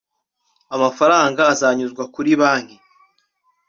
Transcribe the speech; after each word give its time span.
amafaranga 0.75 1.41
azanyuzwa 1.53 2.03
kuri 2.13 2.31
banke 2.39 2.77